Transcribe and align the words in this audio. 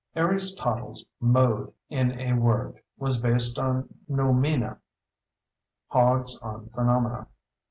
Aries 0.15 0.55
Tottle's 0.55 1.05
mode, 1.19 1.71
in 1.87 2.19
a 2.19 2.33
word, 2.33 2.81
was 2.97 3.21
based 3.21 3.59
on 3.59 3.87
noumena; 4.09 4.79
Hog's 5.89 6.39
on 6.41 6.69
phenomena. 6.69 7.27